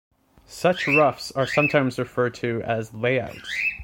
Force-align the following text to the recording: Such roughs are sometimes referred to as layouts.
Such 0.47 0.87
roughs 0.87 1.31
are 1.33 1.45
sometimes 1.45 1.99
referred 1.99 2.33
to 2.33 2.63
as 2.63 2.91
layouts. 2.91 3.51